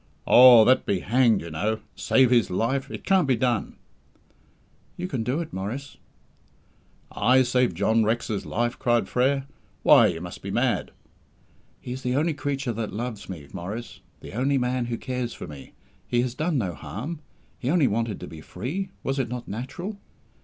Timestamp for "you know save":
1.41-2.31